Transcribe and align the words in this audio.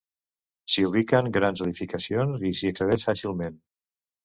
S'hi 0.75 0.85
ubiquen 0.87 1.29
grans 1.35 1.61
edificacions 1.67 2.43
i 2.51 2.57
s'hi 2.63 2.73
accedix 2.73 3.09
fàcilment. 3.13 3.63